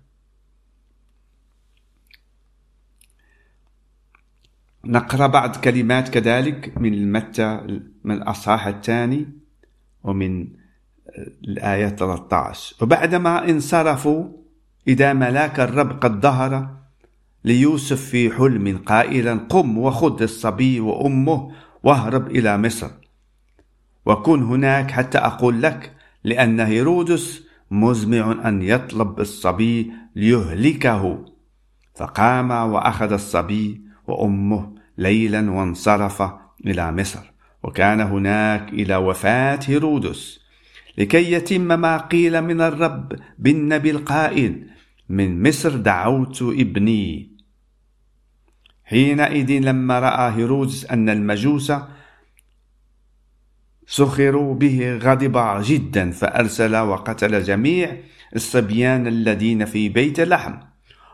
نقرأ 4.85 5.27
بعض 5.27 5.57
كلمات 5.57 6.09
كذلك 6.09 6.79
من 6.79 7.13
متى 7.13 7.81
من 8.05 8.15
الأصحاح 8.15 8.67
الثاني 8.67 9.27
ومن 10.05 10.49
الآية 11.45 11.89
13 11.89 12.77
وبعدما 12.81 13.51
انصرفوا 13.51 14.29
إذا 14.89 15.13
ملاك 15.13 15.61
الرب 15.61 16.01
قد 16.01 16.21
ظهر 16.21 16.78
ليوسف 17.49 18.01
في 18.05 18.31
حلم 18.31 18.79
قائلا 18.87 19.35
قم 19.35 19.79
وخذ 19.79 20.23
الصبي 20.23 20.81
وأمه 20.81 21.51
واهرب 21.83 22.31
إلى 22.31 22.59
مصر. 22.59 22.91
وكن 24.07 24.43
هناك 24.43 24.91
حتى 24.91 25.19
أقول 25.19 25.63
لك 25.63 25.93
لأن 26.25 26.61
هيرودس 26.61 27.43
مزمع 27.71 28.49
أن 28.49 28.63
يطلب 28.63 29.21
الصبي 29.21 29.93
ليهلكه. 30.17 31.25
فقام 31.95 32.51
وأخذ 32.51 33.13
الصبي 33.13 33.81
وأمه 34.07 34.75
ليلا 34.99 35.51
وانصرف 35.51 36.23
إلى 36.67 36.93
مصر. 36.93 37.33
وكان 37.63 38.01
هناك 38.01 38.73
إلى 38.73 38.97
وفاة 38.97 39.61
هيرودس 39.67 40.41
لكي 40.99 41.33
يتم 41.33 41.81
ما 41.81 41.97
قيل 41.97 42.43
من 42.43 42.61
الرب 42.61 43.13
بالنبي 43.39 43.91
القائل 43.91 44.67
من 45.09 45.49
مصر 45.49 45.77
دعوت 45.77 46.43
ابني. 46.43 47.38
حينئذ 48.89 49.51
لما 49.51 49.99
رأى 49.99 50.33
هيرودس 50.37 50.87
أن 50.91 51.09
المجوس 51.09 51.73
سخروا 53.87 54.55
به 54.55 54.97
غضب 54.97 55.63
جدا 55.63 56.11
فأرسل 56.11 56.77
وقتل 56.77 57.43
جميع 57.43 57.97
الصبيان 58.37 59.07
الذين 59.07 59.65
في 59.65 59.89
بيت 59.89 60.21
لحم 60.21 60.55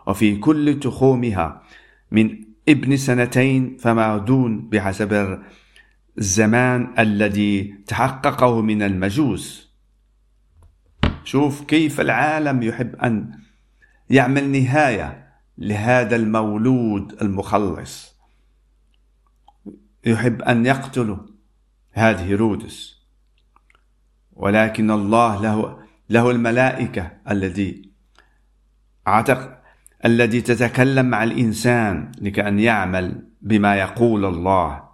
وفي 0.07 0.37
كل 0.37 0.81
تخومها 0.81 1.63
من 2.11 2.45
ابن 2.69 2.97
سنتين 2.97 3.77
فما 3.81 4.19
دون 4.19 4.69
بحسب 4.69 5.39
الزمان 6.19 6.95
الذي 6.99 7.75
تحققه 7.87 8.61
من 8.61 8.83
المجوس. 8.83 9.75
شوف 11.25 11.65
كيف 11.65 12.01
العالم 12.01 12.63
يحب 12.63 12.97
أن 12.97 13.31
يعمل 14.11 14.49
نهاية. 14.49 15.24
لهذا 15.59 16.17
المولود 16.17 17.23
المخلص. 17.23 18.15
يحب 20.07 20.43
أن 20.43 20.67
يقتله 20.67 21.27
هذه 21.93 22.25
هيرودس 22.25 22.95
ولكن 24.33 24.91
الله 24.91 25.43
له 25.43 25.79
له 26.11 26.31
الملائكة 26.31 27.13
الذي 27.31 27.91
اعتق 29.09 29.63
الذي 30.05 30.41
تتكلم 30.41 31.07
مع 31.07 31.25
الإنسان 31.25 32.13
لكأن 32.21 32.59
يعمل 32.59 33.29
بما 33.43 33.77
يقول 33.77 34.25
الله. 34.25 34.85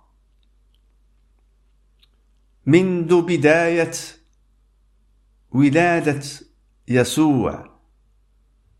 منذ 2.66 3.23
بداية 3.23 3.92
ولادة 5.51 6.23
يسوع 6.88 7.81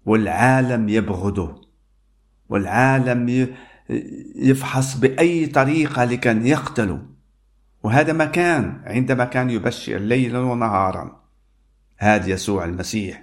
والعالم 0.07 0.89
يبغضه. 0.89 1.70
والعالم 2.51 3.49
يفحص 4.37 4.97
بأي 4.97 5.47
طريقة 5.47 6.05
لكي 6.05 6.49
يقتله 6.49 7.03
وهذا 7.83 8.13
مكان 8.13 8.83
عندما 8.85 9.25
كان 9.25 9.51
يبشر 9.51 9.99
ليلا 9.99 10.39
ونهارا. 10.39 11.21
هذا 11.99 12.27
يسوع 12.27 12.65
المسيح. 12.65 13.23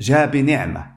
جاء 0.00 0.26
بنعمة. 0.30 0.96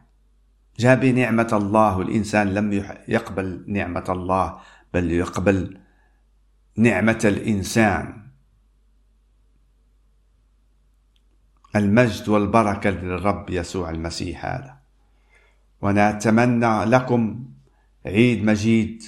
جاء 0.79 0.95
بنعمة 0.95 1.49
الله. 1.53 1.97
والإنسان 1.97 2.53
لم 2.53 2.73
يقبل 3.07 3.63
نعمة 3.67 4.05
الله 4.09 4.59
بل 4.93 5.11
يقبل 5.11 5.77
نعمة 6.77 7.19
الإنسان. 7.25 8.25
المجد 11.75 12.29
والبركة 12.29 12.89
للرب 12.89 13.49
يسوع 13.49 13.89
المسيح 13.89 14.45
هذا. 14.45 14.84
ونتمنى 15.81 16.85
لكم 16.85 17.45
عيد 18.05 18.43
مجيد 18.43 19.03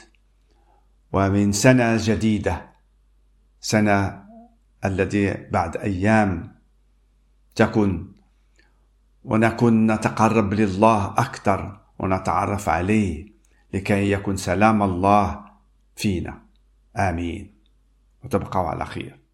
ومن 1.13 1.51
سنة 1.51 1.97
جديدة 1.99 2.69
سنة 3.61 4.23
الذي 4.85 5.33
بعد 5.33 5.77
أيام 5.77 6.55
تكون. 7.55 8.13
ونكون 9.23 9.91
نتقرب 9.91 10.53
لله 10.53 11.05
أكثر 11.05 11.79
ونتعرف 11.99 12.69
عليه 12.69 13.27
لكي 13.73 14.11
يكون 14.11 14.37
سلام 14.37 14.83
الله 14.83 15.45
فينا. 15.95 16.41
آمين. 16.97 17.53
وتبقوا 18.23 18.69
على 18.69 18.85
خير. 18.85 19.26